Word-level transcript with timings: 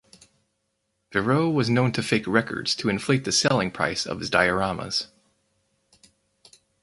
Verreaux 1.11 1.51
was 1.53 1.69
known 1.69 1.91
to 1.91 2.01
fake 2.01 2.25
records 2.25 2.73
to 2.73 2.89
inflate 2.89 3.23
the 3.23 3.31
selling 3.31 3.69
price 3.69 4.07
of 4.07 4.19
his 4.19 4.31
dioramas. 4.31 5.09